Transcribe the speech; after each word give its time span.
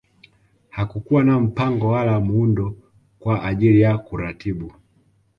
Hakukuwa 0.69 1.23
na 1.23 1.39
mpango 1.39 1.87
wala 1.87 2.19
muundo 2.19 2.75
kwa 3.19 3.43
ajili 3.43 3.81
ya 3.81 3.97
kuratibu 3.97 4.73